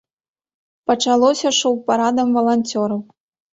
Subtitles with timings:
[0.91, 3.07] Пачалося шоў парадам валанцёраў.